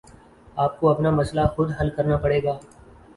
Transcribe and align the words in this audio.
آپ 0.57 0.79
کو 0.79 0.89
اپنا 0.89 1.09
مسئلہ 1.11 1.41
خود 1.55 1.71
حل 1.81 1.89
کرنا 1.95 2.17
پڑے 2.17 2.41
گا 2.43 2.57